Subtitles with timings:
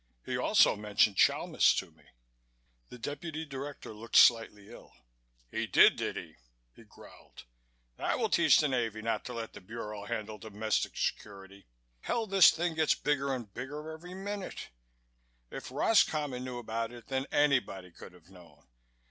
[0.25, 2.03] "He also mentioned Chalmis to me."
[2.89, 4.91] The Deputy Director looked slightly ill.
[5.51, 6.37] "He did, did he?"
[6.75, 7.43] he growled.
[7.97, 11.67] "That will teach the Navy not to let the Bureau handle domestic security.
[11.99, 14.69] Hell, this thing gets bigger and bigger every minute.
[15.51, 18.65] If Roscommon knew about it, then anybody could have known.